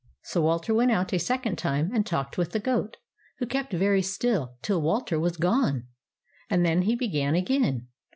So 0.23 0.41
Walter 0.41 0.73
went 0.73 0.89
out 0.89 1.13
a 1.13 1.19
second 1.19 1.59
time, 1.59 1.91
and 1.93 2.03
talked 2.03 2.35
with 2.35 2.53
the 2.53 2.59
goat, 2.59 2.97
who 3.37 3.45
kept 3.45 3.71
very 3.71 4.01
still 4.01 4.55
till 4.63 4.81
Walter 4.81 5.19
was 5.19 5.37
gone, 5.37 5.83
and 6.49 6.65
then 6.65 6.81
he 6.81 6.95
began 6.95 7.35
again. 7.35 7.87